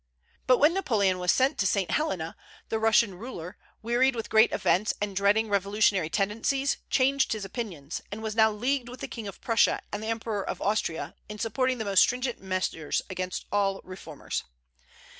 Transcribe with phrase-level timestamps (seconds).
[0.47, 1.91] but when Napoleon was sent to St.
[1.91, 2.35] Helena,
[2.69, 8.23] the Russian ruler, wearied with great events and dreading revolutionary tendencies, changed his opinions, and
[8.23, 11.77] was now leagued with the King of Prussia and the Emperor of Austria in supporting
[11.77, 14.43] the most stringent measures against all reformers.